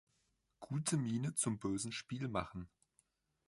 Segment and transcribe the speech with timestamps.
[0.61, 2.71] Gute Miene zum bösen Spiel machen.